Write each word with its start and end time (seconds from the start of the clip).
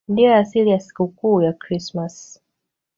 Ndiyo 0.07 0.35
asili 0.35 0.69
ya 0.69 0.79
sikukuu 0.79 1.41
ya 1.41 1.53
Krismasi. 1.53 2.41